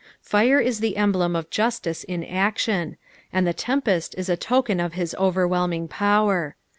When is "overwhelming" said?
5.19-5.87